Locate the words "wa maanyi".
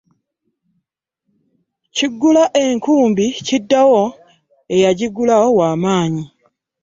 5.57-6.23